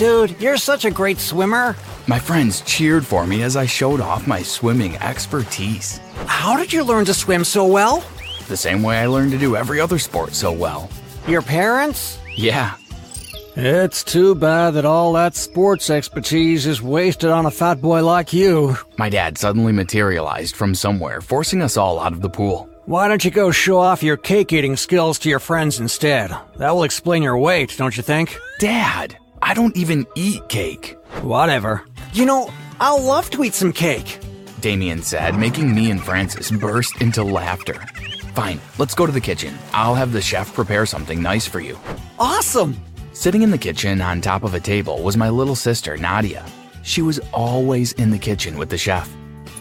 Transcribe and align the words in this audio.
Dude, 0.00 0.40
you're 0.40 0.56
such 0.56 0.86
a 0.86 0.90
great 0.90 1.18
swimmer. 1.18 1.76
My 2.06 2.18
friends 2.18 2.62
cheered 2.62 3.04
for 3.04 3.26
me 3.26 3.42
as 3.42 3.54
I 3.54 3.66
showed 3.66 4.00
off 4.00 4.26
my 4.26 4.40
swimming 4.40 4.96
expertise. 4.96 6.00
How 6.24 6.56
did 6.56 6.72
you 6.72 6.84
learn 6.84 7.04
to 7.04 7.12
swim 7.12 7.44
so 7.44 7.66
well? 7.66 8.02
The 8.48 8.56
same 8.56 8.82
way 8.82 8.96
I 8.96 9.08
learned 9.08 9.32
to 9.32 9.38
do 9.38 9.56
every 9.56 9.78
other 9.78 9.98
sport 9.98 10.32
so 10.32 10.52
well. 10.52 10.88
Your 11.28 11.42
parents? 11.42 12.18
Yeah. 12.34 12.76
It's 13.56 14.02
too 14.02 14.34
bad 14.34 14.70
that 14.70 14.86
all 14.86 15.12
that 15.12 15.34
sports 15.34 15.90
expertise 15.90 16.66
is 16.66 16.80
wasted 16.80 17.28
on 17.28 17.44
a 17.44 17.50
fat 17.50 17.82
boy 17.82 18.02
like 18.02 18.32
you. 18.32 18.78
My 18.96 19.10
dad 19.10 19.36
suddenly 19.36 19.72
materialized 19.72 20.56
from 20.56 20.74
somewhere, 20.74 21.20
forcing 21.20 21.60
us 21.60 21.76
all 21.76 22.00
out 22.00 22.14
of 22.14 22.22
the 22.22 22.30
pool. 22.30 22.70
Why 22.86 23.06
don't 23.06 23.22
you 23.22 23.30
go 23.30 23.50
show 23.50 23.78
off 23.78 24.02
your 24.02 24.16
cake 24.16 24.54
eating 24.54 24.76
skills 24.76 25.18
to 25.18 25.28
your 25.28 25.40
friends 25.40 25.78
instead? 25.78 26.34
That 26.56 26.74
will 26.74 26.84
explain 26.84 27.22
your 27.22 27.36
weight, 27.36 27.74
don't 27.76 27.94
you 27.94 28.02
think? 28.02 28.38
Dad, 28.60 29.18
I 29.42 29.54
don't 29.54 29.76
even 29.76 30.06
eat 30.14 30.48
cake. 30.48 30.96
Whatever. 31.22 31.82
You 32.12 32.26
know, 32.26 32.52
I'll 32.80 33.02
love 33.02 33.30
to 33.30 33.44
eat 33.44 33.54
some 33.54 33.72
cake. 33.72 34.18
Damian 34.60 35.02
said, 35.02 35.36
making 35.36 35.74
me 35.74 35.90
and 35.90 36.02
Francis 36.02 36.50
burst 36.50 37.00
into 37.00 37.22
laughter. 37.22 37.74
Fine, 38.34 38.60
let's 38.78 38.94
go 38.94 39.06
to 39.06 39.12
the 39.12 39.20
kitchen. 39.20 39.56
I'll 39.72 39.94
have 39.94 40.12
the 40.12 40.20
chef 40.20 40.52
prepare 40.54 40.86
something 40.86 41.22
nice 41.22 41.46
for 41.46 41.60
you. 41.60 41.78
Awesome! 42.18 42.76
Sitting 43.12 43.42
in 43.42 43.50
the 43.50 43.58
kitchen 43.58 44.00
on 44.00 44.20
top 44.20 44.44
of 44.44 44.54
a 44.54 44.60
table 44.60 45.02
was 45.02 45.16
my 45.16 45.28
little 45.30 45.56
sister, 45.56 45.96
Nadia. 45.96 46.44
She 46.82 47.02
was 47.02 47.18
always 47.32 47.92
in 47.92 48.10
the 48.10 48.18
kitchen 48.18 48.56
with 48.56 48.70
the 48.70 48.78
chef. 48.78 49.10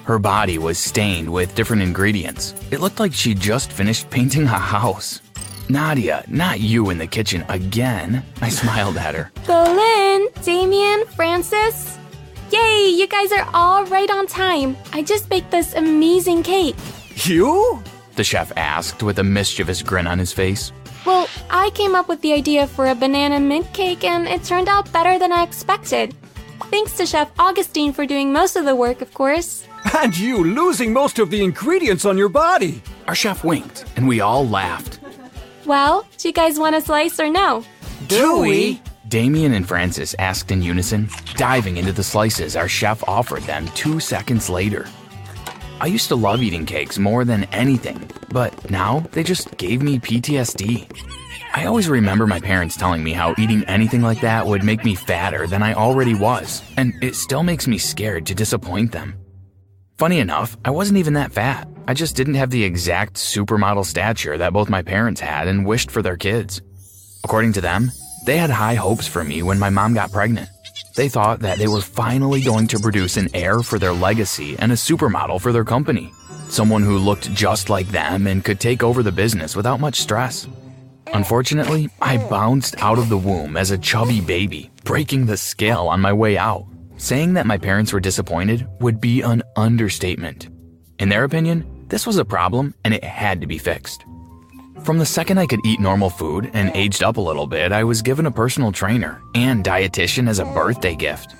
Her 0.03 0.19
body 0.19 0.57
was 0.57 0.77
stained 0.77 1.31
with 1.31 1.55
different 1.55 1.81
ingredients. 1.81 2.53
It 2.71 2.79
looked 2.79 2.99
like 2.99 3.13
she 3.13 3.33
just 3.33 3.71
finished 3.71 4.09
painting 4.09 4.43
a 4.43 4.47
house. 4.59 5.21
Nadia, 5.69 6.23
not 6.27 6.59
you 6.59 6.89
in 6.89 6.97
the 6.97 7.05
kitchen 7.07 7.45
again. 7.47 8.23
I 8.41 8.49
smiled 8.49 8.97
at 8.97 9.13
her. 9.13 9.31
Bolin, 9.45 10.27
Damian, 10.43 11.05
Francis. 11.15 11.97
Yay, 12.51 12.89
you 12.89 13.07
guys 13.07 13.31
are 13.31 13.47
all 13.53 13.85
right 13.85 14.09
on 14.09 14.25
time. 14.25 14.75
I 14.93 15.03
just 15.03 15.29
baked 15.29 15.51
this 15.51 15.75
amazing 15.75 16.41
cake. 16.41 16.75
You? 17.23 17.83
The 18.15 18.23
chef 18.23 18.51
asked 18.57 19.03
with 19.03 19.19
a 19.19 19.23
mischievous 19.23 19.83
grin 19.83 20.07
on 20.07 20.17
his 20.17 20.33
face. 20.33 20.71
Well, 21.05 21.29
I 21.51 21.69
came 21.71 21.93
up 21.95 22.07
with 22.07 22.21
the 22.21 22.33
idea 22.33 22.65
for 22.65 22.87
a 22.87 22.95
banana 22.95 23.39
mint 23.39 23.71
cake 23.71 24.03
and 24.03 24.27
it 24.27 24.43
turned 24.43 24.67
out 24.67 24.91
better 24.91 25.19
than 25.19 25.31
I 25.31 25.43
expected. 25.43 26.15
Thanks 26.71 26.97
to 26.97 27.05
Chef 27.05 27.31
Augustine 27.39 27.93
for 27.93 28.05
doing 28.05 28.33
most 28.33 28.55
of 28.55 28.65
the 28.65 28.75
work, 28.75 29.01
of 29.01 29.13
course. 29.13 29.65
And 29.97 30.17
you 30.17 30.43
losing 30.43 30.91
most 30.91 31.19
of 31.19 31.29
the 31.29 31.43
ingredients 31.43 32.05
on 32.05 32.17
your 32.17 32.29
body. 32.29 32.81
Our 33.07 33.15
chef 33.15 33.43
winked, 33.43 33.85
and 33.95 34.07
we 34.07 34.19
all 34.21 34.47
laughed. 34.47 34.98
Well, 35.69 36.03
do 36.17 36.27
you 36.27 36.33
guys 36.33 36.57
want 36.57 36.75
a 36.75 36.81
slice 36.81 37.19
or 37.19 37.29
no? 37.29 37.63
Do 38.07 38.39
we? 38.39 38.81
Damian 39.07 39.53
and 39.53 39.67
Francis 39.67 40.15
asked 40.17 40.49
in 40.49 40.63
unison, 40.63 41.07
diving 41.35 41.77
into 41.77 41.91
the 41.91 42.01
slices 42.01 42.55
our 42.55 42.67
chef 42.67 43.07
offered 43.07 43.43
them 43.43 43.67
two 43.75 43.99
seconds 43.99 44.49
later. 44.49 44.87
I 45.79 45.85
used 45.85 46.07
to 46.07 46.15
love 46.15 46.41
eating 46.41 46.65
cakes 46.65 46.97
more 46.97 47.23
than 47.23 47.43
anything, 47.53 48.09
but 48.29 48.71
now 48.71 49.01
they 49.11 49.21
just 49.21 49.57
gave 49.57 49.83
me 49.83 49.99
PTSD. 49.99 50.91
I 51.53 51.65
always 51.67 51.87
remember 51.87 52.25
my 52.25 52.39
parents 52.39 52.75
telling 52.75 53.03
me 53.03 53.13
how 53.13 53.35
eating 53.37 53.63
anything 53.65 54.01
like 54.01 54.21
that 54.21 54.47
would 54.47 54.63
make 54.63 54.83
me 54.83 54.95
fatter 54.95 55.45
than 55.45 55.61
I 55.61 55.75
already 55.75 56.15
was, 56.15 56.63
and 56.77 56.95
it 57.03 57.13
still 57.15 57.43
makes 57.43 57.67
me 57.67 57.77
scared 57.77 58.25
to 58.25 58.33
disappoint 58.33 58.91
them. 58.91 59.13
Funny 59.99 60.19
enough, 60.19 60.55
I 60.63 60.69
wasn't 60.69 60.99
even 60.99 61.15
that 61.15 61.33
fat. 61.33 61.67
I 61.85 61.93
just 61.93 62.15
didn't 62.15 62.35
have 62.35 62.51
the 62.51 62.63
exact 62.63 63.15
supermodel 63.15 63.85
stature 63.85 64.37
that 64.37 64.53
both 64.53 64.69
my 64.69 64.81
parents 64.81 65.19
had 65.19 65.49
and 65.49 65.65
wished 65.65 65.91
for 65.91 66.01
their 66.01 66.15
kids. 66.15 66.61
According 67.25 67.51
to 67.53 67.59
them, 67.59 67.91
they 68.25 68.37
had 68.37 68.49
high 68.49 68.75
hopes 68.75 69.07
for 69.07 69.25
me 69.25 69.43
when 69.43 69.59
my 69.59 69.69
mom 69.69 69.93
got 69.93 70.13
pregnant. 70.13 70.47
They 70.95 71.09
thought 71.09 71.41
that 71.41 71.57
they 71.57 71.67
were 71.67 71.81
finally 71.81 72.39
going 72.39 72.67
to 72.67 72.79
produce 72.79 73.17
an 73.17 73.27
heir 73.33 73.61
for 73.61 73.77
their 73.77 73.91
legacy 73.91 74.55
and 74.57 74.71
a 74.71 74.75
supermodel 74.75 75.41
for 75.41 75.51
their 75.51 75.65
company. 75.65 76.13
Someone 76.47 76.83
who 76.83 76.97
looked 76.97 77.33
just 77.33 77.69
like 77.69 77.89
them 77.89 78.25
and 78.25 78.41
could 78.41 78.61
take 78.61 78.81
over 78.81 79.03
the 79.03 79.11
business 79.11 79.53
without 79.53 79.81
much 79.81 79.99
stress. 79.99 80.47
Unfortunately, 81.07 81.89
I 82.01 82.25
bounced 82.29 82.81
out 82.81 82.99
of 82.99 83.09
the 83.09 83.17
womb 83.17 83.57
as 83.57 83.71
a 83.71 83.77
chubby 83.77 84.21
baby, 84.21 84.71
breaking 84.85 85.25
the 85.25 85.35
scale 85.35 85.89
on 85.89 85.99
my 85.99 86.13
way 86.13 86.37
out. 86.37 86.68
Saying 86.99 87.35
that 87.35 87.45
my 87.45 87.57
parents 87.57 87.93
were 87.93 88.01
disappointed 88.01 88.67
would 88.81 88.99
be 88.99 89.21
an 89.21 89.41
understatement. 89.55 90.49
In 90.99 91.07
their 91.07 91.23
opinion, 91.23 91.85
this 91.87 92.05
was 92.05 92.17
a 92.17 92.25
problem 92.25 92.75
and 92.83 92.93
it 92.93 93.05
had 93.05 93.39
to 93.39 93.47
be 93.47 93.57
fixed. 93.57 94.03
From 94.83 94.97
the 94.97 95.05
second 95.05 95.37
I 95.37 95.45
could 95.45 95.65
eat 95.65 95.79
normal 95.79 96.09
food 96.09 96.51
and 96.53 96.75
aged 96.75 97.01
up 97.01 97.15
a 97.15 97.21
little 97.21 97.47
bit, 97.47 97.71
I 97.71 97.85
was 97.85 98.01
given 98.01 98.25
a 98.25 98.31
personal 98.31 98.73
trainer 98.73 99.21
and 99.33 99.63
dietitian 99.63 100.27
as 100.27 100.39
a 100.39 100.45
birthday 100.45 100.93
gift. 100.93 101.35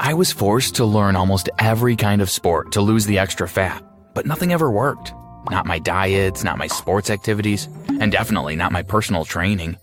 I 0.00 0.14
was 0.14 0.32
forced 0.32 0.74
to 0.76 0.84
learn 0.84 1.14
almost 1.14 1.48
every 1.60 1.94
kind 1.94 2.20
of 2.20 2.28
sport 2.28 2.72
to 2.72 2.80
lose 2.80 3.06
the 3.06 3.20
extra 3.20 3.48
fat, 3.48 3.84
but 4.14 4.26
nothing 4.26 4.52
ever 4.52 4.68
worked. 4.68 5.12
Not 5.48 5.64
my 5.64 5.78
diets, 5.78 6.42
not 6.42 6.58
my 6.58 6.66
sports 6.66 7.08
activities, 7.08 7.68
and 8.00 8.10
definitely 8.10 8.56
not 8.56 8.72
my 8.72 8.82
personal 8.82 9.24
training. 9.24 9.76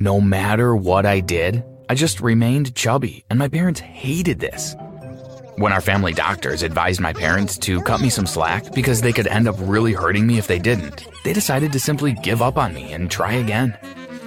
No 0.00 0.22
matter 0.22 0.74
what 0.74 1.04
I 1.04 1.20
did, 1.20 1.62
I 1.88 1.94
just 1.94 2.20
remained 2.20 2.74
chubby, 2.74 3.24
and 3.28 3.38
my 3.38 3.48
parents 3.48 3.80
hated 3.80 4.40
this. 4.40 4.74
When 5.56 5.72
our 5.72 5.82
family 5.82 6.14
doctors 6.14 6.62
advised 6.62 7.00
my 7.00 7.12
parents 7.12 7.58
to 7.58 7.82
cut 7.82 8.00
me 8.00 8.08
some 8.08 8.26
slack 8.26 8.72
because 8.72 9.00
they 9.00 9.12
could 9.12 9.26
end 9.26 9.46
up 9.46 9.56
really 9.58 9.92
hurting 9.92 10.26
me 10.26 10.38
if 10.38 10.46
they 10.46 10.58
didn't, 10.58 11.06
they 11.24 11.32
decided 11.32 11.72
to 11.72 11.80
simply 11.80 12.14
give 12.14 12.40
up 12.40 12.56
on 12.56 12.72
me 12.72 12.92
and 12.92 13.10
try 13.10 13.34
again. 13.34 13.76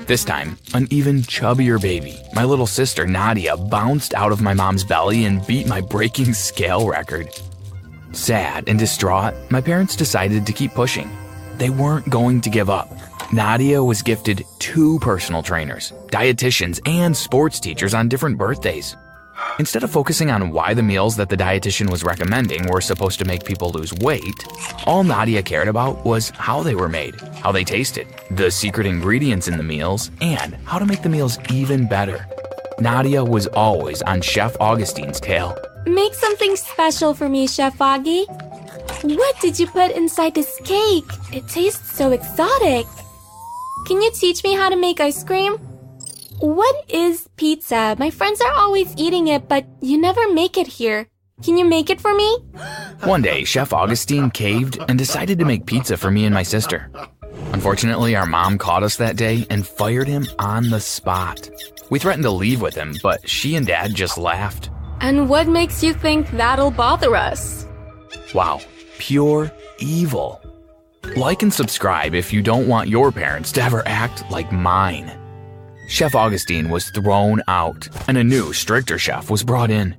This 0.06 0.23
time, 0.23 0.57
an 0.75 0.88
even 0.91 1.18
chubbier 1.18 1.81
baby, 1.81 2.18
my 2.33 2.45
little 2.45 2.68
sister 2.68 3.07
Nadia, 3.07 3.57
bounced 3.57 4.13
out 4.13 4.31
of 4.31 4.42
my 4.42 4.54
mom's 4.54 4.83
belly 4.83 5.25
and 5.25 5.45
beat 5.48 5.68
my 5.68 5.81
breaking 5.81 6.33
scale 6.48 6.88
record. 6.88 7.27
Sad 8.12 8.69
and 8.69 8.77
distraught, 8.77 9.33
my 9.50 9.62
parents 9.62 9.95
decided 9.95 10.45
to 10.45 10.54
keep 10.54 10.74
pushing. 10.74 11.09
They 11.56 11.71
weren't 11.71 12.09
going 12.09 12.39
to 12.42 12.50
give 12.51 12.69
up. 12.69 12.89
Nadia 13.33 13.83
was 13.83 14.01
gifted 14.01 14.45
two 14.57 15.00
personal 15.00 15.44
trainers, 15.44 15.91
dietitians, 16.07 16.79
and 16.88 17.15
sports 17.15 17.59
teachers 17.59 17.94
on 17.94 18.07
different 18.07 18.38
birthdays. 18.38 18.95
Instead 19.59 19.83
of 19.83 19.91
focusing 19.91 20.31
on 20.31 20.51
why 20.51 20.74
the 20.74 20.81
meals 20.81 21.18
that 21.18 21.27
the 21.27 21.35
dietitian 21.35 21.91
was 21.91 22.06
recommending 22.06 22.65
were 22.68 22.79
supposed 22.79 23.19
to 23.19 23.25
make 23.25 23.44
people 23.44 23.69
lose 23.71 23.94
weight, 23.95 24.24
all 24.85 25.03
Nadia 25.03 25.44
cared 25.44 25.68
about 25.68 26.06
was 26.06 26.29
how 26.31 26.63
they 26.63 26.74
were 26.74 26.88
made, 26.88 27.19
how 27.44 27.51
they 27.51 27.65
tasted, 27.65 28.07
the 28.31 28.50
secret 28.50 28.88
ingredients 28.88 29.50
in 29.50 29.57
the 29.57 29.63
meals, 29.63 30.09
and 30.21 30.56
how 30.63 30.80
to 30.80 30.85
make 30.85 31.01
the 31.01 31.09
meals 31.09 31.38
even 31.51 31.85
better. 31.85 32.25
Nadia 32.80 33.23
was 33.23 33.47
always 33.47 34.01
on 34.03 34.21
Chef 34.21 34.56
Augustine's 34.62 35.19
tail. 35.19 35.53
Make 35.85 36.13
something 36.13 36.56
special 36.56 37.13
for 37.13 37.27
me, 37.27 37.45
Chef 37.45 37.77
Augie. 37.80 38.25
What 39.03 39.39
did 39.41 39.59
you 39.59 39.68
put 39.68 39.91
inside 39.91 40.33
this 40.33 40.59
cake? 40.63 41.06
It 41.33 41.45
tastes 41.50 41.94
so 41.94 42.12
exotic. 42.12 42.85
Can 43.88 44.01
you 44.01 44.12
teach 44.12 44.44
me 44.44 44.54
how 44.54 44.68
to 44.68 44.75
make 44.75 45.00
ice 45.00 45.24
cream? 45.24 45.54
What 46.39 46.75
is 46.89 47.30
pizza? 47.38 47.95
My 47.98 48.10
friends 48.10 48.42
are 48.42 48.51
always 48.51 48.94
eating 48.98 49.30
it, 49.30 49.48
but 49.48 49.66
you 49.80 49.98
never 49.98 50.34
make 50.34 50.57
it 50.57 50.68
here. 50.68 51.07
Can 51.42 51.57
you 51.57 51.63
make 51.63 51.89
it 51.89 52.01
for 52.01 52.13
me? 52.13 52.38
One 53.06 53.22
day, 53.22 53.45
Chef 53.45 53.72
Augustine 53.72 54.30
caved 54.30 54.78
and 54.89 55.00
decided 55.00 55.39
to 55.39 55.45
make 55.45 55.66
pizza 55.66 55.95
for 55.95 56.12
me 56.12 56.25
and 56.25 56.34
my 56.34 56.44
sister. 56.44 56.92
Unfortunately, 57.54 58.13
our 58.13 58.25
mom 58.25 58.57
caught 58.57 58.84
us 58.84 58.98
that 58.98 59.16
day 59.16 59.48
and 59.50 59.66
fired 59.66 60.10
him 60.10 60.28
on 60.38 60.69
the 60.69 60.81
spot. 60.81 61.50
We 61.90 61.98
threatened 61.98 62.25
to 62.25 62.31
leave 62.31 62.62
with 62.62 62.75
him, 62.75 62.94
but 63.01 63.30
she 63.30 63.56
and 63.56 63.66
dad 63.66 63.95
just 63.95 64.18
laughed. 64.18 64.69
And 65.00 65.30
what 65.30 65.48
makes 65.48 65.81
you 65.81 65.94
think 65.94 66.30
that'll 66.31 66.72
bother 66.72 67.16
us? 67.16 67.66
Wow, 68.33 68.60
pure 68.98 69.50
evil. 69.80 70.42
Like 71.15 71.42
and 71.42 71.54
subscribe 71.54 72.13
if 72.13 72.33
you 72.33 72.42
don't 72.42 72.68
want 72.68 72.89
your 72.89 73.12
parents 73.12 73.51
to 73.54 73.62
ever 73.62 73.83
act 73.86 74.30
like 74.30 74.51
mine. 74.51 75.12
Chef 75.88 76.15
Augustine 76.15 76.69
was 76.69 76.89
thrown 76.89 77.42
out, 77.48 77.88
and 78.07 78.18
a 78.18 78.24
new, 78.24 78.51
stricter 78.54 79.00
chef 79.00 79.30
was 79.30 79.44
brought 79.44 79.71
in. 79.71 79.95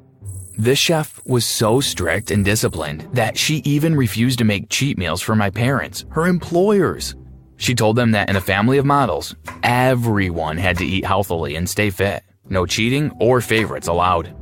This 0.59 0.79
chef 0.79 1.21
was 1.25 1.47
so 1.47 1.81
strict 1.81 2.31
and 2.31 2.45
disciplined 2.45 3.09
that 3.13 3.39
she 3.39 3.57
even 3.65 3.95
refused 3.95 4.39
to 4.41 4.45
make 4.45 4.69
cheat 4.69 4.99
meals 4.99 5.23
for 5.23 5.35
my 5.35 5.51
parents, 5.51 6.05
her 6.11 6.27
employers. 6.27 7.15
She 7.57 7.75
told 7.75 7.97
them 7.97 8.13
that 8.13 8.29
in 8.29 8.37
a 8.37 8.41
family 8.41 8.79
of 8.79 8.85
models, 8.85 9.35
everyone 9.63 10.59
had 10.59 10.77
to 10.79 10.87
eat 10.87 11.05
healthily 11.05 11.57
and 11.57 11.69
stay 11.69 11.91
fit. 11.91 12.23
No 12.49 12.67
cheating 12.67 13.11
or 13.19 13.41
favorites 13.41 13.89
allowed. 13.89 14.35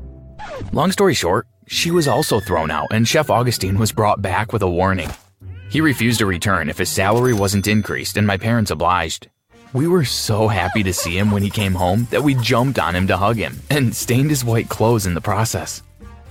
Long 0.73 0.91
story 0.91 1.15
short, 1.15 1.47
she 1.69 1.91
was 1.91 2.09
also 2.09 2.41
thrown 2.41 2.71
out, 2.71 2.89
and 2.93 3.07
Chef 3.07 3.31
Augustine 3.31 3.79
was 3.79 3.93
brought 3.93 4.21
back 4.21 4.53
with 4.53 4.63
a 4.63 4.71
warning. 4.71 5.11
He 5.69 5.81
refused 5.81 6.19
to 6.21 6.27
return 6.27 6.69
if 6.69 6.79
his 6.79 6.89
salary 6.89 7.35
wasn't 7.35 7.67
increased, 7.67 8.17
and 8.17 8.27
my 8.27 8.37
parents 8.37 8.71
obliged. 8.71 9.29
We 9.73 9.89
were 9.89 10.05
so 10.05 10.49
happy 10.49 10.83
to 10.85 10.93
see 10.93 11.19
him 11.19 11.31
when 11.31 11.43
he 11.43 11.51
came 11.51 11.75
home 11.75 12.07
that 12.11 12.23
we 12.23 12.35
jumped 12.37 12.79
on 12.79 12.95
him 12.95 13.07
to 13.09 13.17
hug 13.17 13.37
him 13.37 13.59
and 13.69 13.95
stained 13.95 14.31
his 14.31 14.45
white 14.45 14.69
clothes 14.69 15.07
in 15.07 15.15
the 15.15 15.21
process. 15.21 15.83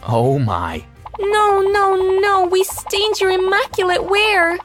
Oh 0.08 0.40
my. 0.40 0.84
No, 1.20 1.62
no, 1.62 2.20
no, 2.20 2.46
we 2.46 2.64
stained 2.64 3.20
your 3.20 3.32
immaculate 3.32 4.10
wear. 4.10 4.58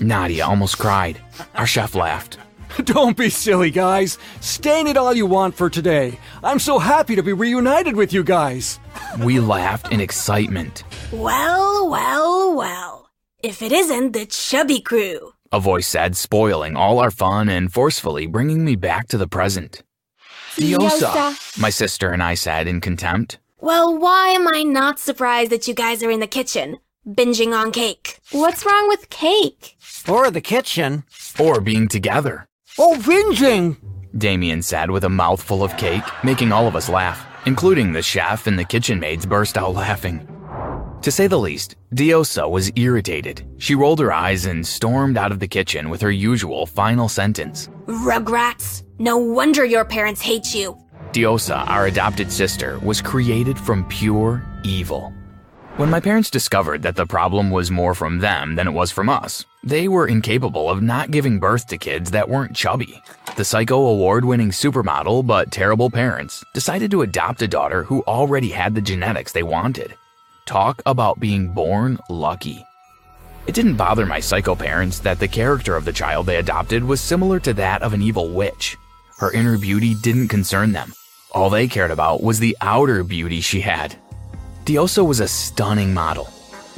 Nadia 0.00 0.44
almost 0.44 0.78
cried. 0.78 1.18
Our 1.54 1.66
chef 1.66 1.94
laughed. 1.94 2.38
Don't 2.84 3.16
be 3.16 3.30
silly, 3.30 3.70
guys. 3.70 4.18
Stain 4.40 4.86
it 4.86 4.96
all 4.96 5.14
you 5.14 5.26
want 5.26 5.54
for 5.54 5.70
today. 5.70 6.18
I'm 6.42 6.58
so 6.58 6.78
happy 6.78 7.14
to 7.16 7.22
be 7.22 7.32
reunited 7.32 7.94
with 7.94 8.12
you 8.12 8.24
guys. 8.24 8.80
We 9.20 9.38
laughed 9.38 9.92
in 9.92 10.00
excitement. 10.00 10.82
Well, 11.12 11.88
well, 11.88 12.54
well. 12.56 12.93
If 13.44 13.60
it 13.60 13.72
isn't 13.72 14.12
the 14.14 14.24
chubby 14.24 14.80
crew. 14.80 15.34
A 15.52 15.60
voice 15.60 15.86
said, 15.86 16.16
spoiling 16.16 16.76
all 16.76 16.98
our 16.98 17.10
fun 17.10 17.50
and 17.50 17.70
forcefully 17.70 18.26
bringing 18.26 18.64
me 18.64 18.74
back 18.74 19.06
to 19.08 19.18
the 19.18 19.28
present. 19.28 19.82
Diosa. 20.56 21.36
my 21.60 21.68
sister 21.68 22.08
and 22.10 22.22
I 22.22 22.34
said 22.36 22.66
in 22.66 22.80
contempt. 22.80 23.38
Well, 23.60 23.98
why 23.98 24.28
am 24.28 24.48
I 24.48 24.62
not 24.62 24.98
surprised 24.98 25.50
that 25.52 25.68
you 25.68 25.74
guys 25.74 26.02
are 26.02 26.10
in 26.10 26.20
the 26.20 26.26
kitchen, 26.26 26.78
binging 27.06 27.52
on 27.54 27.70
cake? 27.70 28.18
What's 28.32 28.64
wrong 28.64 28.88
with 28.88 29.10
cake? 29.10 29.76
Or 30.08 30.30
the 30.30 30.40
kitchen. 30.40 31.04
Or 31.38 31.60
being 31.60 31.86
together, 31.88 32.46
Oh, 32.78 32.96
binging! 32.98 33.76
Damian 34.16 34.62
said 34.62 34.90
with 34.90 35.04
a 35.04 35.10
mouthful 35.10 35.62
of 35.62 35.76
cake, 35.76 36.04
making 36.24 36.50
all 36.50 36.66
of 36.66 36.76
us 36.76 36.88
laugh, 36.88 37.26
including 37.44 37.92
the 37.92 38.00
chef 38.02 38.46
and 38.46 38.58
the 38.58 38.64
kitchen 38.64 38.98
maids 39.00 39.26
burst 39.26 39.58
out 39.58 39.74
laughing. 39.74 40.26
To 41.04 41.10
say 41.10 41.26
the 41.26 41.38
least, 41.38 41.76
Diosa 41.94 42.48
was 42.48 42.72
irritated. 42.76 43.44
She 43.58 43.74
rolled 43.74 44.00
her 44.00 44.10
eyes 44.10 44.46
and 44.46 44.66
stormed 44.66 45.18
out 45.18 45.32
of 45.32 45.38
the 45.38 45.46
kitchen 45.46 45.90
with 45.90 46.00
her 46.00 46.10
usual 46.10 46.64
final 46.64 47.10
sentence. 47.10 47.68
Rugrats. 47.84 48.84
No 48.98 49.18
wonder 49.18 49.66
your 49.66 49.84
parents 49.84 50.22
hate 50.22 50.54
you. 50.54 50.78
Diosa, 51.12 51.68
our 51.68 51.88
adopted 51.88 52.32
sister, 52.32 52.78
was 52.78 53.02
created 53.02 53.58
from 53.58 53.84
pure 53.84 54.42
evil. 54.64 55.12
When 55.76 55.90
my 55.90 56.00
parents 56.00 56.30
discovered 56.30 56.80
that 56.84 56.96
the 56.96 57.04
problem 57.04 57.50
was 57.50 57.70
more 57.70 57.92
from 57.92 58.20
them 58.20 58.54
than 58.54 58.66
it 58.66 58.72
was 58.72 58.90
from 58.90 59.10
us, 59.10 59.44
they 59.62 59.88
were 59.88 60.08
incapable 60.08 60.70
of 60.70 60.80
not 60.80 61.10
giving 61.10 61.38
birth 61.38 61.66
to 61.66 61.76
kids 61.76 62.12
that 62.12 62.30
weren't 62.30 62.56
chubby. 62.56 62.98
The 63.36 63.44
Psycho 63.44 63.76
award 63.76 64.24
winning 64.24 64.52
supermodel 64.52 65.26
but 65.26 65.52
terrible 65.52 65.90
parents 65.90 66.42
decided 66.54 66.90
to 66.92 67.02
adopt 67.02 67.42
a 67.42 67.46
daughter 67.46 67.82
who 67.82 68.02
already 68.06 68.48
had 68.48 68.74
the 68.74 68.80
genetics 68.80 69.32
they 69.32 69.42
wanted. 69.42 69.94
Talk 70.46 70.82
about 70.84 71.20
being 71.20 71.48
born 71.48 71.98
lucky. 72.10 72.66
It 73.46 73.54
didn't 73.54 73.76
bother 73.76 74.04
my 74.04 74.20
psycho 74.20 74.54
parents 74.54 74.98
that 74.98 75.18
the 75.18 75.26
character 75.28 75.74
of 75.74 75.86
the 75.86 75.92
child 75.92 76.26
they 76.26 76.36
adopted 76.36 76.84
was 76.84 77.00
similar 77.00 77.40
to 77.40 77.54
that 77.54 77.82
of 77.82 77.94
an 77.94 78.02
evil 78.02 78.28
witch. 78.28 78.76
Her 79.18 79.32
inner 79.32 79.56
beauty 79.56 79.94
didn't 80.02 80.28
concern 80.28 80.72
them. 80.72 80.92
All 81.32 81.48
they 81.48 81.66
cared 81.66 81.90
about 81.90 82.22
was 82.22 82.38
the 82.38 82.56
outer 82.60 83.02
beauty 83.02 83.40
she 83.40 83.62
had. 83.62 83.96
Diosa 84.66 85.06
was 85.06 85.20
a 85.20 85.28
stunning 85.28 85.94
model. 85.94 86.28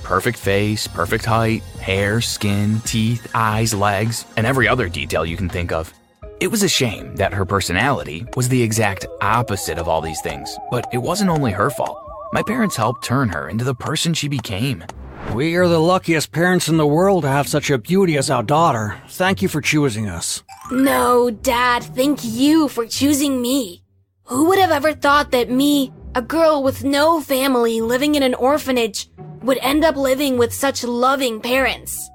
Perfect 0.05 0.39
face, 0.39 0.87
perfect 0.87 1.25
height, 1.25 1.63
hair, 1.81 2.21
skin, 2.21 2.81
teeth, 2.85 3.29
eyes, 3.35 3.75
legs, 3.75 4.27
and 4.37 4.47
every 4.47 4.69
other 4.69 4.89
detail 4.89 5.27
you 5.27 5.37
can 5.37 5.49
think 5.49 5.73
of. 5.73 5.93
It 6.39 6.49
was 6.49 6.63
a 6.63 6.69
shame 6.69 7.17
that 7.17 7.35
her 7.35 7.45
personality 7.45 8.27
was 8.37 8.49
the 8.49 8.63
exact 8.63 9.07
opposite 9.21 9.79
of 9.79 9.89
all 9.89 10.01
these 10.01 10.21
things, 10.21 10.57
but 10.71 10.87
it 10.93 10.99
wasn't 10.99 11.31
only 11.31 11.51
her 11.51 11.71
fault. 11.71 12.06
My 12.33 12.43
parents 12.43 12.77
helped 12.77 13.05
turn 13.05 13.29
her 13.29 13.49
into 13.49 13.65
the 13.65 13.75
person 13.75 14.13
she 14.13 14.29
became. 14.29 14.85
We 15.33 15.55
are 15.57 15.69
the 15.69 15.79
luckiest 15.79 16.33
parents 16.33 16.69
in 16.69 16.77
the 16.77 16.87
world 16.87 17.23
to 17.23 17.29
have 17.29 17.49
such 17.49 17.71
a 17.71 17.79
beauty 17.79 18.17
as 18.17 18.31
our 18.31 18.43
daughter. 18.43 18.97
Thank 19.09 19.43
you 19.43 19.49
for 19.49 19.61
choosing 19.61 20.09
us. 20.09 20.43
No, 20.71 21.31
Dad, 21.31 21.85
thank 21.85 22.21
you 22.23 22.69
for 22.69 22.87
choosing 22.87 23.41
me. 23.41 23.83
Who 24.25 24.49
would 24.49 24.59
have 24.59 24.73
ever 24.73 24.93
thought 24.93 25.31
that 25.31 25.51
me, 25.51 25.93
a 26.15 26.23
girl 26.23 26.63
with 26.63 26.85
no 26.85 27.21
family 27.21 27.81
living 27.81 28.17
in 28.17 28.23
an 28.23 28.35
orphanage, 28.35 29.09
would 29.43 29.59
end 29.59 29.85
up 29.85 29.97
living 29.97 30.37
with 30.37 30.53
such 30.53 30.83
loving 30.83 31.41
parents? 31.41 32.11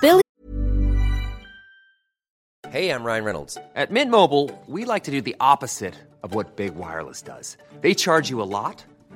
Billy 0.00 0.22
Hey, 2.70 2.90
I'm 2.90 3.02
Ryan 3.02 3.24
Reynolds. 3.24 3.58
At 3.74 3.90
Mint 3.90 4.12
Mobile, 4.12 4.48
we 4.68 4.84
like 4.84 5.02
to 5.04 5.10
do 5.10 5.20
the 5.20 5.34
opposite 5.40 5.96
of 6.22 6.34
what 6.34 6.54
Big 6.54 6.76
Wireless 6.76 7.20
does. 7.20 7.56
They 7.80 7.94
charge 7.94 8.30
you 8.30 8.40
a 8.40 8.44
lot, 8.46 8.84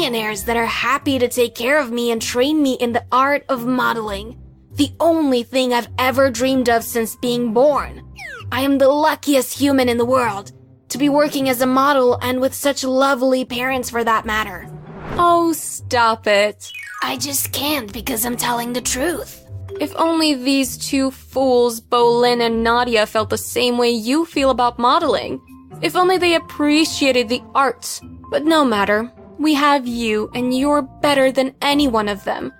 Millionaires 0.00 0.44
that 0.44 0.56
are 0.56 0.64
happy 0.64 1.18
to 1.18 1.28
take 1.28 1.54
care 1.54 1.78
of 1.78 1.92
me 1.92 2.10
and 2.10 2.22
train 2.22 2.62
me 2.62 2.72
in 2.80 2.90
the 2.90 3.04
art 3.12 3.44
of 3.50 3.66
modeling. 3.66 4.40
The 4.72 4.90
only 4.98 5.42
thing 5.42 5.74
I've 5.74 5.90
ever 5.98 6.30
dreamed 6.30 6.70
of 6.70 6.84
since 6.84 7.16
being 7.16 7.52
born. 7.52 8.02
I 8.50 8.62
am 8.62 8.78
the 8.78 8.88
luckiest 8.88 9.52
human 9.58 9.90
in 9.90 9.98
the 9.98 10.06
world 10.06 10.52
to 10.88 10.96
be 10.96 11.10
working 11.10 11.50
as 11.50 11.60
a 11.60 11.66
model 11.66 12.18
and 12.22 12.40
with 12.40 12.54
such 12.54 12.82
lovely 12.82 13.44
parents 13.44 13.90
for 13.90 14.02
that 14.02 14.24
matter. 14.24 14.70
Oh, 15.18 15.52
stop 15.52 16.26
it. 16.26 16.72
I 17.02 17.18
just 17.18 17.52
can't 17.52 17.92
because 17.92 18.24
I'm 18.24 18.38
telling 18.38 18.72
the 18.72 18.80
truth. 18.80 19.44
If 19.82 19.94
only 19.96 20.34
these 20.34 20.78
two 20.78 21.10
fools, 21.10 21.78
Bolin 21.78 22.40
and 22.40 22.64
Nadia, 22.64 23.04
felt 23.04 23.28
the 23.28 23.36
same 23.36 23.76
way 23.76 23.90
you 23.90 24.24
feel 24.24 24.48
about 24.48 24.78
modeling. 24.78 25.42
If 25.82 25.94
only 25.94 26.16
they 26.16 26.36
appreciated 26.36 27.28
the 27.28 27.42
arts. 27.54 28.00
But 28.30 28.46
no 28.46 28.64
matter. 28.64 29.12
We 29.40 29.54
have 29.54 29.86
you, 29.86 30.30
and 30.34 30.54
you're 30.54 30.82
better 30.82 31.32
than 31.32 31.54
any 31.62 31.88
one 31.88 32.08
of 32.08 32.24
them. 32.24 32.52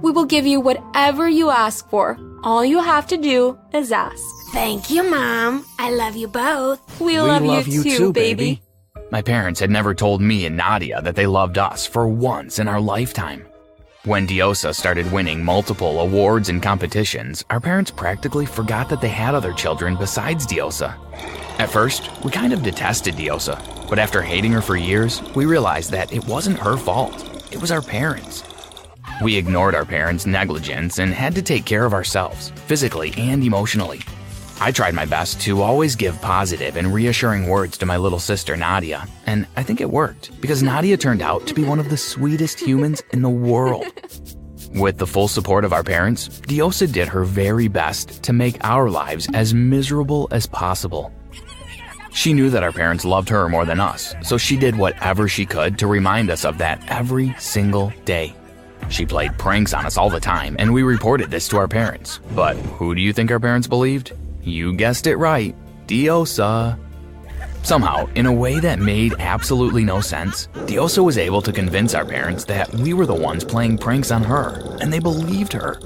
We 0.00 0.12
will 0.12 0.24
give 0.24 0.46
you 0.46 0.60
whatever 0.60 1.28
you 1.28 1.50
ask 1.50 1.86
for. 1.90 2.18
All 2.42 2.64
you 2.64 2.80
have 2.80 3.06
to 3.08 3.18
do 3.18 3.58
is 3.74 3.92
ask. 3.92 4.24
Thank 4.52 4.88
you, 4.88 5.02
Mom. 5.02 5.66
I 5.78 5.90
love 5.90 6.16
you 6.16 6.26
both. 6.26 7.00
We, 7.02 7.20
love, 7.20 7.68
you, 7.68 7.82
too, 7.82 8.14
baby. 8.14 8.62
My 9.10 9.20
parents 9.20 9.60
had 9.60 9.68
never 9.68 9.94
told 9.94 10.22
me 10.22 10.46
and 10.46 10.56
Nadia 10.56 11.02
that 11.02 11.16
they 11.16 11.26
loved 11.26 11.58
us 11.58 11.86
for 11.86 12.08
once 12.08 12.58
in 12.58 12.66
our 12.66 12.80
lifetime. 12.80 13.46
When 14.04 14.26
Diosa 14.26 14.74
started 14.74 15.12
winning 15.12 15.44
multiple 15.44 16.00
awards 16.00 16.48
and 16.48 16.62
competitions, 16.62 17.44
our 17.50 17.60
parents 17.60 17.90
practically 17.90 18.46
forgot 18.46 18.88
that 18.88 19.02
they 19.02 19.08
had 19.08 19.34
other 19.34 19.52
children 19.52 19.96
besides 19.96 20.46
Diosa. 20.46 20.96
At 21.58 21.68
first, 21.68 22.10
we 22.24 22.30
kind 22.30 22.54
of 22.54 22.62
detested 22.62 23.16
Diosa, 23.16 23.60
but 23.88 23.98
after 23.98 24.22
hating 24.22 24.52
her 24.52 24.60
for 24.60 24.76
years, 24.76 25.22
we 25.34 25.46
realized 25.46 25.90
that 25.92 26.12
it 26.12 26.24
wasn't 26.26 26.58
her 26.58 26.76
fault. 26.76 27.14
It 27.52 27.60
was 27.60 27.70
our 27.70 27.82
parents. 27.82 28.42
We 29.22 29.36
ignored 29.36 29.74
our 29.74 29.84
parents' 29.84 30.26
negligence 30.26 30.98
and 30.98 31.12
had 31.12 31.34
to 31.36 31.42
take 31.42 31.64
care 31.64 31.84
of 31.84 31.94
ourselves, 31.94 32.50
physically 32.66 33.14
and 33.16 33.42
emotionally. 33.42 34.02
I 34.60 34.72
tried 34.72 34.94
my 34.94 35.04
best 35.04 35.40
to 35.42 35.60
always 35.60 35.96
give 35.96 36.20
positive 36.22 36.76
and 36.76 36.92
reassuring 36.92 37.46
words 37.46 37.76
to 37.78 37.86
my 37.86 37.98
little 37.98 38.18
sister 38.18 38.56
Nadia, 38.56 39.06
and 39.26 39.46
I 39.56 39.62
think 39.62 39.80
it 39.80 39.90
worked 39.90 40.40
because 40.40 40.62
Nadia 40.62 40.96
turned 40.96 41.20
out 41.20 41.46
to 41.46 41.54
be 41.54 41.62
one 41.62 41.78
of 41.78 41.90
the 41.90 41.96
sweetest 41.96 42.58
humans 42.58 43.02
in 43.12 43.22
the 43.22 43.28
world. 43.28 43.84
With 44.74 44.98
the 44.98 45.06
full 45.06 45.28
support 45.28 45.64
of 45.64 45.72
our 45.72 45.84
parents, 45.84 46.28
Diosa 46.28 46.90
did 46.90 47.08
her 47.08 47.24
very 47.24 47.68
best 47.68 48.22
to 48.24 48.32
make 48.32 48.56
our 48.62 48.90
lives 48.90 49.28
as 49.34 49.54
miserable 49.54 50.28
as 50.30 50.46
possible. 50.46 51.12
She 52.16 52.32
knew 52.32 52.48
that 52.48 52.62
our 52.62 52.72
parents 52.72 53.04
loved 53.04 53.28
her 53.28 53.46
more 53.46 53.66
than 53.66 53.78
us, 53.78 54.14
so 54.22 54.38
she 54.38 54.56
did 54.56 54.74
whatever 54.74 55.28
she 55.28 55.44
could 55.44 55.78
to 55.78 55.86
remind 55.86 56.30
us 56.30 56.46
of 56.46 56.56
that 56.56 56.82
every 56.88 57.34
single 57.38 57.92
day. 58.06 58.34
She 58.88 59.04
played 59.04 59.36
pranks 59.36 59.74
on 59.74 59.84
us 59.84 59.98
all 59.98 60.08
the 60.08 60.18
time, 60.18 60.56
and 60.58 60.72
we 60.72 60.82
reported 60.82 61.30
this 61.30 61.46
to 61.48 61.58
our 61.58 61.68
parents. 61.68 62.20
But 62.34 62.56
who 62.56 62.94
do 62.94 63.02
you 63.02 63.12
think 63.12 63.30
our 63.30 63.38
parents 63.38 63.66
believed? 63.66 64.14
You 64.42 64.72
guessed 64.72 65.06
it 65.06 65.16
right 65.16 65.54
Diosa. 65.86 66.78
Somehow, 67.62 68.08
in 68.14 68.24
a 68.24 68.32
way 68.32 68.60
that 68.60 68.78
made 68.78 69.12
absolutely 69.18 69.84
no 69.84 70.00
sense, 70.00 70.46
Diosa 70.64 71.04
was 71.04 71.18
able 71.18 71.42
to 71.42 71.52
convince 71.52 71.94
our 71.94 72.06
parents 72.06 72.46
that 72.46 72.72
we 72.76 72.94
were 72.94 73.04
the 73.04 73.14
ones 73.14 73.44
playing 73.44 73.76
pranks 73.76 74.10
on 74.10 74.24
her, 74.24 74.78
and 74.80 74.90
they 74.90 75.00
believed 75.00 75.52
her. 75.52 75.78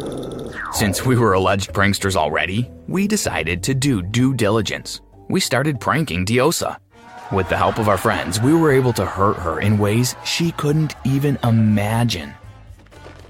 Since 0.75 1.04
we 1.04 1.16
were 1.16 1.32
alleged 1.32 1.72
pranksters 1.72 2.14
already, 2.14 2.70
we 2.87 3.08
decided 3.08 3.64
to 3.64 3.75
do 3.75 4.00
due 4.00 4.32
diligence. 4.32 5.00
We 5.30 5.38
started 5.38 5.78
pranking 5.78 6.26
Diosa. 6.26 6.78
With 7.30 7.49
the 7.49 7.56
help 7.56 7.78
of 7.78 7.88
our 7.88 7.96
friends, 7.96 8.40
we 8.40 8.52
were 8.52 8.72
able 8.72 8.92
to 8.94 9.06
hurt 9.06 9.37
her 9.37 9.60
in 9.60 9.78
ways 9.78 10.16
she 10.25 10.50
couldn't 10.50 10.96
even 11.04 11.38
imagine. 11.44 12.34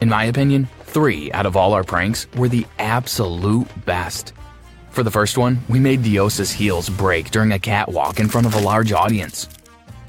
In 0.00 0.09
my 0.09 0.25
opinion, 0.25 0.66
three 0.85 1.30
out 1.33 1.45
of 1.45 1.59
all 1.59 1.75
our 1.75 1.85
pranks 1.85 2.26
were 2.37 2.49
the 2.49 2.66
absolute 2.78 3.69
best. 3.85 4.33
For 4.88 5.02
the 5.02 5.11
first 5.11 5.37
one, 5.37 5.61
we 5.69 5.78
made 5.78 6.00
Diosa's 6.00 6.50
heels 6.50 6.88
break 6.88 7.33
during 7.33 7.52
a 7.52 7.59
catwalk 7.59 8.19
in 8.19 8.30
front 8.30 8.47
of 8.47 8.54
a 8.54 8.61
large 8.61 8.92
audience. 8.92 9.47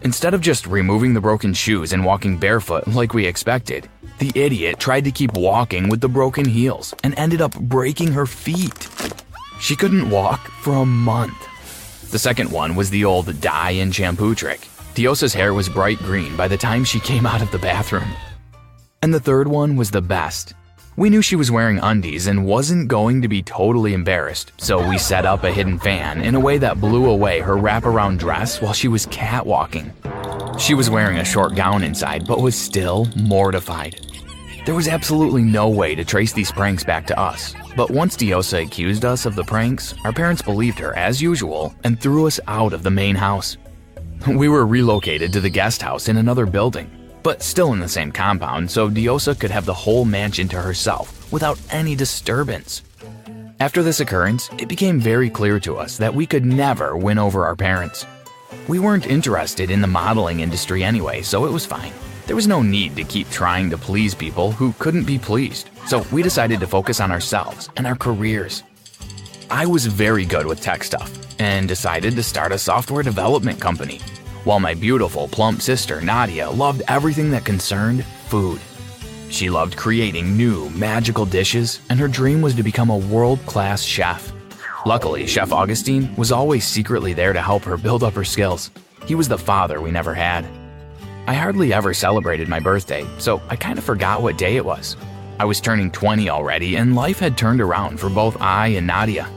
Instead 0.02 0.34
of 0.34 0.40
just 0.40 0.68
removing 0.68 1.14
the 1.14 1.20
broken 1.20 1.54
shoes 1.54 1.92
and 1.92 2.06
walking 2.06 2.38
barefoot 2.38 2.88
like 2.88 3.14
we 3.14 3.26
expected, 3.26 3.90
the 4.20 4.32
idiot 4.34 4.80
tried 4.80 5.04
to 5.04 5.12
keep 5.12 5.34
walking 5.34 5.90
with 5.90 6.00
the 6.00 6.08
broken 6.08 6.46
heels 6.46 6.96
and 7.04 7.14
ended 7.20 7.42
up 7.42 7.54
breaking 7.60 8.14
her 8.14 8.26
feet. 8.26 8.88
She 9.60 9.76
couldn't 9.76 10.10
walk 10.10 10.40
for 10.62 10.72
a 10.72 10.86
month. 10.86 11.50
The 12.12 12.20
second 12.20 12.52
one 12.52 12.76
was 12.76 12.90
the 12.90 13.06
old 13.06 13.40
dye 13.40 13.72
and 13.72 13.96
shampoo 13.96 14.36
trick. 14.36 14.68
Diosa's 14.96 15.34
hair 15.34 15.54
was 15.54 15.70
bright 15.70 15.98
green 16.00 16.36
by 16.36 16.50
the 16.50 16.58
time 16.58 16.84
she 16.84 17.00
came 17.00 17.26
out 17.26 17.42
of 17.42 17.50
the 17.52 17.58
bathroom. 17.58 18.10
And 19.02 19.14
the 19.14 19.20
third 19.22 19.48
one 19.48 19.78
was 19.78 19.92
the 19.92 20.02
best. 20.02 20.54
We 20.98 21.10
knew 21.10 21.22
she 21.22 21.38
was 21.38 21.52
wearing 21.52 21.80
undies 21.80 22.28
and 22.28 22.46
wasn't 22.46 22.90
going 22.90 23.22
to 23.22 23.30
be 23.30 23.42
totally 23.42 23.94
embarrassed, 23.94 24.52
so 24.58 24.86
we 24.90 24.98
set 24.98 25.26
up 25.26 25.46
a 25.46 25.52
hidden 25.54 25.80
fan 25.80 26.20
in 26.20 26.36
a 26.36 26.40
way 26.40 26.58
that 26.58 26.82
blew 26.82 27.10
away 27.10 27.40
her 27.40 27.56
wraparound 27.56 28.20
dress 28.20 28.62
while 28.62 28.74
she 28.74 28.90
was 28.90 29.06
catwalking. 29.06 29.94
She 30.60 30.74
was 30.74 30.90
wearing 30.90 31.20
a 31.20 31.26
short 31.26 31.56
gown 31.56 31.82
inside, 31.82 32.28
but 32.28 32.42
was 32.42 32.58
still 32.58 33.08
mortified. 33.16 34.11
There 34.64 34.76
was 34.76 34.88
absolutely 34.88 35.42
no 35.42 35.70
way 35.70 35.96
to 35.96 36.06
trace 36.06 36.34
these 36.34 36.52
pranks 36.52 36.84
back 36.84 37.08
to 37.08 37.20
us, 37.20 37.56
but 37.76 37.90
once 37.90 38.16
Diosa 38.16 38.64
accused 38.64 39.06
us 39.06 39.26
of 39.26 39.34
the 39.34 39.44
pranks, 39.44 39.96
our 40.04 40.14
parents 40.14 40.44
believed 40.44 40.78
her 40.78 40.96
as 40.96 41.20
usual 41.20 41.74
and 41.84 42.00
threw 42.00 42.28
us 42.28 42.40
out 42.48 42.72
of 42.72 42.84
the 42.84 42.92
main 42.92 43.16
house. 43.16 43.58
We 44.28 44.50
were 44.50 44.68
relocated 44.68 45.34
to 45.34 45.42
the 45.42 45.50
guest 45.50 45.82
house 45.82 46.10
in 46.10 46.18
another 46.18 46.46
building, 46.46 46.92
but 47.24 47.42
still 47.42 47.74
in 47.74 47.80
the 47.80 47.90
same 47.90 48.12
compound, 48.12 48.70
so 48.70 48.88
Diosa 48.88 49.34
could 49.40 49.50
have 49.50 49.66
the 49.66 49.74
whole 49.74 50.06
mansion 50.06 50.48
to 50.50 50.62
herself 50.62 51.32
without 51.32 51.60
any 51.72 51.96
disturbance. 51.96 52.84
After 53.60 53.82
this 53.82 54.00
occurrence, 54.00 54.48
it 54.60 54.70
became 54.70 55.00
very 55.00 55.32
clear 55.32 55.60
to 55.62 55.78
us 55.78 55.98
that 55.98 56.14
we 56.14 56.28
could 56.28 56.46
never 56.46 56.96
win 56.96 57.18
over 57.18 57.48
our 57.48 57.56
parents. 57.56 58.06
We 58.68 58.78
weren't 58.78 59.08
interested 59.08 59.72
in 59.72 59.82
the 59.82 59.88
modeling 59.88 60.42
industry 60.42 60.84
anyway, 60.84 61.24
so 61.24 61.46
it 61.46 61.52
was 61.52 61.66
fine. 61.66 61.94
There 62.28 62.36
was 62.36 62.48
no 62.48 62.62
need 62.62 62.96
to 62.96 63.04
keep 63.04 63.30
trying 63.30 63.70
to 63.70 63.78
please 63.78 64.16
people 64.16 64.52
who 64.52 64.74
couldn't 64.80 65.06
be 65.06 65.18
pleased, 65.18 65.70
so 65.86 66.06
we 66.12 66.24
decided 66.24 66.60
to 66.60 66.68
focus 66.68 67.00
on 67.00 67.12
ourselves 67.12 67.70
and 67.78 67.86
our 67.86 67.96
careers. 67.96 68.64
I 69.50 69.66
was 69.66 69.86
very 69.86 70.26
good 70.26 70.46
with 70.46 70.62
tech 70.62 70.84
stuff 70.84 71.12
and 71.40 71.68
decided 71.68 72.16
to 72.16 72.24
start 72.24 72.52
a 72.52 72.58
software 72.58 73.04
development 73.04 73.60
company 73.60 74.00
while 74.44 74.60
my 74.60 74.74
beautiful, 74.74 75.28
plump 75.28 75.62
sister, 75.62 76.02
Nadia, 76.02 76.50
loved 76.50 76.82
everything 76.88 77.30
that 77.32 77.46
concerned 77.46 78.06
food. 78.28 78.60
She 79.30 79.50
loved 79.50 79.78
creating 79.78 80.36
new, 80.36 80.70
magical 80.72 81.26
dishes, 81.26 81.80
and 81.90 82.00
her 82.00 82.08
dream 82.08 82.42
was 82.42 82.56
to 82.56 82.64
become 82.64 82.90
a 82.90 82.98
world 82.98 83.40
class 83.46 83.84
chef. 83.84 84.34
Luckily, 84.86 85.28
Chef 85.28 85.52
Augustine 85.52 86.14
was 86.16 86.32
always 86.32 86.68
secretly 86.68 87.14
there 87.14 87.34
to 87.34 87.42
help 87.42 87.64
her 87.64 87.78
build 87.78 88.04
up 88.04 88.14
her 88.16 88.24
skills. 88.24 88.72
He 89.06 89.16
was 89.16 89.28
the 89.28 89.38
father 89.38 89.80
we 89.80 89.92
never 89.92 90.14
had. 90.14 90.46
I 91.32 91.36
hardly 91.36 91.72
ever 91.72 91.94
celebrated 91.94 92.50
my 92.50 92.60
birthday, 92.60 93.08
so 93.18 93.42
I 93.48 93.56
kind 93.56 93.80
of 93.80 93.86
forgot 93.86 94.22
what 94.22 94.38
day 94.38 94.58
it 94.58 94.66
was. 94.66 94.98
I 95.40 95.46
was 95.46 95.62
turning 95.62 95.90
20 95.90 96.30
already, 96.30 96.76
and 96.76 96.94
life 96.94 97.20
had 97.20 97.38
turned 97.38 97.62
around 97.62 98.02
for 98.02 98.10
both 98.10 98.42
I 98.42 98.68
and 98.76 98.86
Nadia. 98.86 99.30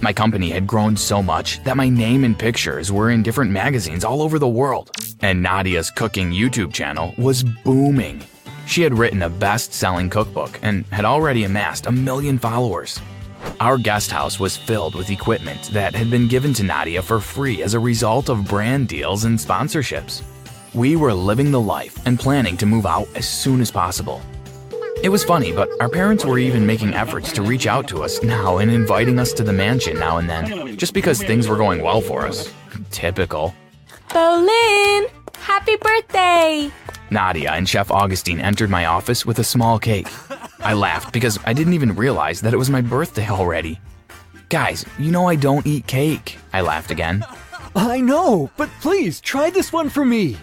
My 0.00 0.12
company 0.12 0.50
had 0.50 0.68
grown 0.68 0.96
so 0.96 1.24
much 1.24 1.64
that 1.64 1.76
my 1.76 1.88
name 1.88 2.22
and 2.22 2.38
pictures 2.38 2.92
were 2.92 3.10
in 3.10 3.24
different 3.24 3.50
magazines 3.50 4.04
all 4.04 4.22
over 4.22 4.38
the 4.38 4.46
world, 4.46 4.92
and 5.18 5.42
Nadia's 5.42 5.90
cooking 5.90 6.30
YouTube 6.30 6.72
channel 6.72 7.12
was 7.18 7.42
booming. 7.42 8.22
She 8.68 8.82
had 8.82 8.96
written 8.96 9.22
a 9.22 9.28
best 9.28 9.74
selling 9.74 10.08
cookbook 10.08 10.60
and 10.62 10.84
had 10.92 11.04
already 11.04 11.42
amassed 11.42 11.86
a 11.86 11.90
million 11.90 12.38
followers. 12.38 13.00
Our 13.58 13.78
guest 13.78 14.12
house 14.12 14.38
was 14.38 14.56
filled 14.56 14.94
with 14.94 15.10
equipment 15.10 15.70
that 15.72 15.92
had 15.92 16.08
been 16.08 16.28
given 16.28 16.54
to 16.54 16.62
Nadia 16.62 17.02
for 17.02 17.18
free 17.18 17.64
as 17.64 17.74
a 17.74 17.80
result 17.80 18.28
of 18.28 18.46
brand 18.46 18.86
deals 18.86 19.24
and 19.24 19.36
sponsorships. 19.36 20.22
We 20.76 20.94
were 20.94 21.14
living 21.14 21.52
the 21.52 21.60
life 21.60 21.98
and 22.06 22.20
planning 22.20 22.58
to 22.58 22.66
move 22.66 22.84
out 22.84 23.08
as 23.14 23.26
soon 23.26 23.62
as 23.62 23.70
possible. 23.70 24.20
It 25.02 25.08
was 25.08 25.24
funny, 25.24 25.50
but 25.50 25.70
our 25.80 25.88
parents 25.88 26.22
were 26.22 26.38
even 26.38 26.66
making 26.66 26.92
efforts 26.92 27.32
to 27.32 27.42
reach 27.42 27.66
out 27.66 27.88
to 27.88 28.02
us 28.02 28.22
now 28.22 28.58
and 28.58 28.70
inviting 28.70 29.18
us 29.18 29.32
to 29.34 29.42
the 29.42 29.54
mansion 29.54 29.98
now 29.98 30.18
and 30.18 30.28
then, 30.28 30.76
just 30.76 30.92
because 30.92 31.22
things 31.22 31.48
were 31.48 31.56
going 31.56 31.82
well 31.82 32.02
for 32.02 32.26
us. 32.26 32.52
Typical. 32.90 33.54
Bolin! 34.10 35.08
Happy 35.38 35.76
birthday! 35.76 36.70
Nadia 37.10 37.52
and 37.52 37.66
Chef 37.66 37.90
Augustine 37.90 38.38
entered 38.38 38.68
my 38.68 38.84
office 38.84 39.24
with 39.24 39.38
a 39.38 39.44
small 39.44 39.78
cake. 39.78 40.08
I 40.60 40.74
laughed 40.74 41.10
because 41.10 41.38
I 41.46 41.54
didn't 41.54 41.72
even 41.72 41.96
realize 41.96 42.42
that 42.42 42.52
it 42.52 42.58
was 42.58 42.68
my 42.68 42.82
birthday 42.82 43.30
already. 43.30 43.80
Guys, 44.50 44.84
you 44.98 45.10
know 45.10 45.26
I 45.26 45.36
don't 45.36 45.66
eat 45.66 45.86
cake. 45.86 46.36
I 46.52 46.60
laughed 46.60 46.90
again. 46.90 47.24
I 47.74 48.02
know, 48.02 48.50
but 48.58 48.68
please 48.82 49.22
try 49.22 49.48
this 49.48 49.72
one 49.72 49.88
for 49.88 50.04
me. 50.04 50.36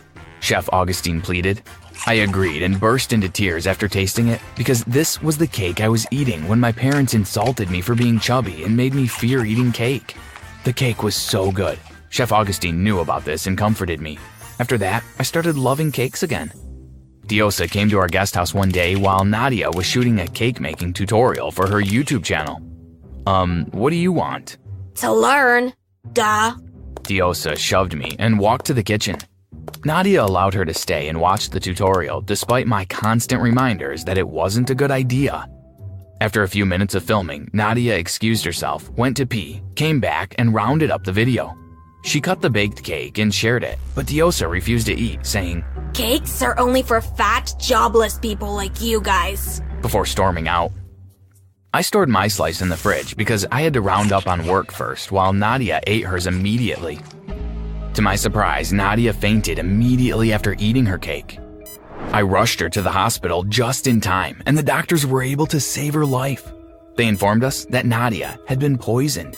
Chef 0.43 0.67
Augustine 0.73 1.21
pleaded. 1.21 1.61
I 2.05 2.15
agreed 2.15 2.63
and 2.63 2.77
burst 2.77 3.13
into 3.13 3.29
tears 3.29 3.65
after 3.65 3.87
tasting 3.87 4.27
it 4.27 4.41
because 4.57 4.83
this 4.83 5.21
was 5.21 5.37
the 5.37 5.47
cake 5.47 5.79
I 5.79 5.87
was 5.87 6.05
eating 6.11 6.45
when 6.49 6.59
my 6.59 6.69
parents 6.69 7.13
insulted 7.13 7.69
me 7.69 7.79
for 7.79 7.95
being 7.95 8.19
chubby 8.19 8.65
and 8.65 8.75
made 8.75 8.93
me 8.93 9.07
fear 9.07 9.45
eating 9.45 9.71
cake. 9.71 10.17
The 10.65 10.73
cake 10.73 11.01
was 11.01 11.15
so 11.15 11.49
good. 11.49 11.79
Chef 12.09 12.33
Augustine 12.33 12.83
knew 12.83 12.99
about 12.99 13.23
this 13.23 13.47
and 13.47 13.57
comforted 13.57 14.01
me. 14.01 14.19
After 14.59 14.77
that, 14.79 15.01
I 15.17 15.23
started 15.23 15.57
loving 15.57 15.93
cakes 15.93 16.23
again. 16.23 16.51
Diosa 17.27 17.71
came 17.71 17.89
to 17.89 17.99
our 17.99 18.09
guest 18.09 18.35
house 18.35 18.53
one 18.53 18.69
day 18.69 18.97
while 18.97 19.23
Nadia 19.23 19.71
was 19.71 19.85
shooting 19.85 20.19
a 20.19 20.27
cake 20.27 20.59
making 20.59 20.91
tutorial 20.91 21.51
for 21.51 21.69
her 21.69 21.81
YouTube 21.81 22.25
channel. 22.25 22.59
Um, 23.25 23.67
what 23.71 23.91
do 23.91 23.95
you 23.95 24.11
want? 24.11 24.57
To 24.95 25.09
learn. 25.09 25.71
Duh. 26.11 26.55
Diosa 27.03 27.57
shoved 27.57 27.95
me 27.95 28.17
and 28.19 28.37
walked 28.37 28.65
to 28.65 28.73
the 28.73 28.83
kitchen. 28.83 29.15
Nadia 29.85 30.23
allowed 30.23 30.53
her 30.53 30.65
to 30.65 30.73
stay 30.73 31.09
and 31.09 31.19
watch 31.19 31.49
the 31.49 31.59
tutorial 31.59 32.21
despite 32.21 32.67
my 32.67 32.85
constant 32.85 33.41
reminders 33.41 34.03
that 34.05 34.17
it 34.17 34.27
wasn't 34.27 34.69
a 34.69 34.75
good 34.75 34.91
idea. 34.91 35.47
After 36.21 36.43
a 36.43 36.47
few 36.47 36.65
minutes 36.65 36.95
of 36.95 37.03
filming, 37.03 37.49
Nadia 37.53 37.97
excused 37.97 38.45
herself, 38.45 38.89
went 38.91 39.17
to 39.17 39.25
pee, 39.25 39.61
came 39.75 39.99
back, 39.99 40.35
and 40.37 40.53
rounded 40.53 40.89
up 40.89 41.03
the 41.03 41.11
video. 41.11 41.53
She 42.03 42.21
cut 42.21 42.41
the 42.41 42.49
baked 42.49 42.83
cake 42.83 43.17
and 43.17 43.33
shared 43.33 43.63
it, 43.63 43.77
but 43.95 44.05
Diosa 44.05 44.49
refused 44.49 44.87
to 44.87 44.93
eat, 44.93 45.25
saying, 45.25 45.63
Cakes 45.93 46.41
are 46.41 46.57
only 46.59 46.81
for 46.81 47.01
fat, 47.01 47.53
jobless 47.59 48.17
people 48.17 48.53
like 48.53 48.81
you 48.81 49.01
guys. 49.01 49.61
Before 49.81 50.05
storming 50.05 50.47
out. 50.47 50.71
I 51.73 51.81
stored 51.81 52.07
my 52.09 52.27
slice 52.27 52.61
in 52.61 52.69
the 52.69 52.77
fridge 52.77 53.17
because 53.17 53.47
I 53.51 53.61
had 53.61 53.73
to 53.73 53.81
round 53.81 54.11
up 54.11 54.27
on 54.27 54.45
work 54.45 54.71
first 54.71 55.11
while 55.11 55.33
Nadia 55.33 55.81
ate 55.87 56.05
hers 56.05 56.27
immediately. 56.27 56.99
To 57.93 58.01
my 58.01 58.15
surprise, 58.15 58.73
Nadia 58.73 59.13
fainted 59.13 59.59
immediately 59.59 60.33
after 60.33 60.55
eating 60.57 60.85
her 60.87 60.97
cake. 60.97 61.37
I 62.11 62.23
rushed 62.23 62.59
her 62.59 62.69
to 62.69 62.81
the 62.81 62.91
hospital 62.91 63.43
just 63.43 63.85
in 63.85 64.01
time, 64.01 64.41
and 64.47 64.57
the 64.57 64.63
doctors 64.63 65.05
were 65.05 65.21
able 65.21 65.45
to 65.47 65.59
save 65.59 65.93
her 65.93 66.05
life. 66.05 66.51
They 66.95 67.07
informed 67.07 67.43
us 67.43 67.65
that 67.65 67.85
Nadia 67.85 68.39
had 68.47 68.59
been 68.59 68.79
poisoned. 68.79 69.37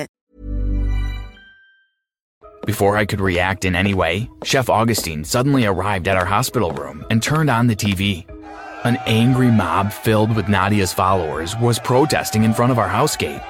Before 2.71 2.95
I 2.95 3.03
could 3.03 3.19
react 3.19 3.65
in 3.65 3.75
any 3.75 3.93
way, 3.93 4.29
Chef 4.45 4.69
Augustine 4.69 5.25
suddenly 5.25 5.65
arrived 5.65 6.07
at 6.07 6.15
our 6.15 6.23
hospital 6.23 6.71
room 6.71 7.05
and 7.09 7.21
turned 7.21 7.49
on 7.49 7.67
the 7.67 7.75
TV. 7.75 8.25
An 8.85 8.97
angry 9.05 9.51
mob 9.51 9.91
filled 9.91 10.33
with 10.33 10.47
Nadia's 10.47 10.93
followers 10.93 11.53
was 11.57 11.79
protesting 11.79 12.45
in 12.45 12.53
front 12.53 12.71
of 12.71 12.79
our 12.79 12.87
house 12.87 13.17
gate. 13.17 13.41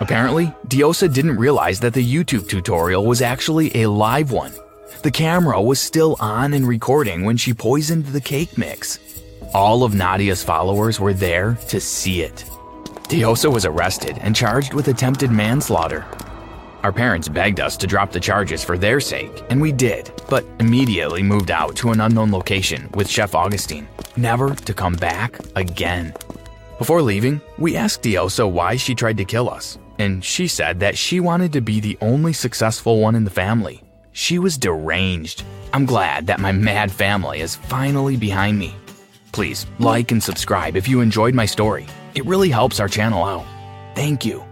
Apparently, 0.00 0.52
Diosa 0.66 1.06
didn't 1.06 1.36
realize 1.36 1.78
that 1.78 1.94
the 1.94 2.04
YouTube 2.04 2.48
tutorial 2.48 3.06
was 3.06 3.22
actually 3.22 3.70
a 3.76 3.88
live 3.88 4.32
one. 4.32 4.52
The 5.04 5.12
camera 5.12 5.62
was 5.62 5.78
still 5.78 6.16
on 6.18 6.52
and 6.52 6.66
recording 6.66 7.24
when 7.24 7.36
she 7.36 7.54
poisoned 7.54 8.06
the 8.06 8.20
cake 8.20 8.58
mix. 8.58 8.98
All 9.54 9.84
of 9.84 9.94
Nadia's 9.94 10.42
followers 10.42 10.98
were 10.98 11.14
there 11.14 11.56
to 11.68 11.80
see 11.80 12.22
it. 12.22 12.44
Diosa 13.04 13.52
was 13.52 13.64
arrested 13.64 14.18
and 14.20 14.34
charged 14.34 14.74
with 14.74 14.88
attempted 14.88 15.30
manslaughter. 15.30 16.04
Our 16.84 16.92
parents 16.92 17.28
begged 17.28 17.58
us 17.58 17.76
to 17.78 17.88
drop 17.88 18.12
the 18.12 18.20
charges 18.20 18.62
for 18.62 18.78
their 18.78 19.00
sake, 19.00 19.42
and 19.50 19.60
we 19.60 19.72
did, 19.72 20.12
but 20.28 20.44
immediately 20.60 21.24
moved 21.24 21.50
out 21.50 21.74
to 21.76 21.90
an 21.90 22.00
unknown 22.00 22.30
location 22.30 22.88
with 22.94 23.10
Chef 23.10 23.34
Augustine, 23.34 23.88
never 24.16 24.54
to 24.54 24.72
come 24.74 24.94
back 24.94 25.40
again. 25.56 26.14
Before 26.78 27.02
leaving, 27.02 27.40
we 27.58 27.76
asked 27.76 28.02
Diosa 28.02 28.48
why 28.48 28.76
she 28.76 28.94
tried 28.94 29.16
to 29.16 29.24
kill 29.24 29.50
us, 29.50 29.76
and 29.98 30.24
she 30.24 30.46
said 30.46 30.78
that 30.78 30.96
she 30.96 31.18
wanted 31.18 31.52
to 31.54 31.60
be 31.60 31.80
the 31.80 31.98
only 32.00 32.32
successful 32.32 33.00
one 33.00 33.16
in 33.16 33.24
the 33.24 33.30
family. 33.30 33.82
She 34.12 34.38
was 34.38 34.56
deranged. 34.56 35.42
I'm 35.72 35.84
glad 35.84 36.28
that 36.28 36.40
my 36.40 36.52
mad 36.52 36.92
family 36.92 37.40
is 37.40 37.56
finally 37.56 38.16
behind 38.16 38.56
me. 38.56 38.74
Please 39.32 39.66
like 39.80 40.12
and 40.12 40.22
subscribe 40.22 40.76
if 40.76 40.86
you 40.86 41.00
enjoyed 41.00 41.34
my 41.34 41.46
story. 41.46 41.86
It 42.14 42.24
really 42.24 42.50
helps 42.50 42.78
our 42.78 42.88
channel 42.88 43.24
out. 43.24 43.46
Thank 43.96 44.24
you. 44.24 44.47